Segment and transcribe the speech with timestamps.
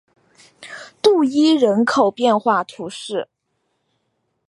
[0.99, 3.29] 杜伊人口变化图示